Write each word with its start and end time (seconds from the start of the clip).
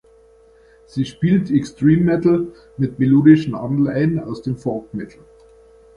Sie 0.87 1.05
spielt 1.05 1.51
Extreme 1.51 2.01
Metal 2.15 2.47
mit 2.75 2.97
melodischen 2.97 3.53
Anleihen 3.53 4.17
aus 4.17 4.41
dem 4.41 4.57
Folk 4.57 4.91
Metal. 4.95 5.21